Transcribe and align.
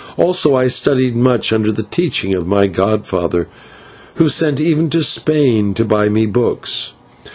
Also 0.17 0.55
I 0.55 0.65
studied 0.65 1.15
much 1.15 1.53
under 1.53 1.71
the 1.71 1.83
teaching 1.83 2.33
of 2.33 2.47
my 2.47 2.65
godfather, 2.65 3.47
who 4.15 4.29
sent 4.29 4.59
even 4.59 4.89
to 4.89 5.03
Spain 5.03 5.75
to 5.75 5.85
buy 5.85 6.09
me 6.09 6.25
books. 6.25 6.93